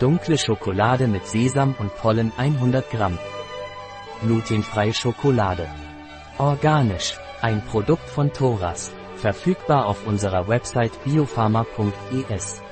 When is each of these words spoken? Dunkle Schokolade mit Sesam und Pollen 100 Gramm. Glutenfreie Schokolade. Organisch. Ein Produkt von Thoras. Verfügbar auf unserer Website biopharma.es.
Dunkle 0.00 0.38
Schokolade 0.38 1.06
mit 1.06 1.26
Sesam 1.26 1.74
und 1.78 1.94
Pollen 1.94 2.32
100 2.38 2.90
Gramm. 2.90 3.18
Glutenfreie 4.22 4.94
Schokolade. 4.94 5.68
Organisch. 6.38 7.18
Ein 7.42 7.62
Produkt 7.66 8.08
von 8.08 8.32
Thoras. 8.32 8.92
Verfügbar 9.16 9.84
auf 9.84 10.06
unserer 10.06 10.48
Website 10.48 10.92
biopharma.es. 11.04 12.62